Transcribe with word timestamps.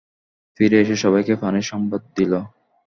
ফিরে 0.59 0.77
এসে 0.79 0.95
সবাইকে 0.95 1.33
পানির 1.35 1.65
সংবাদ 1.71 2.01
দিল। 2.17 2.33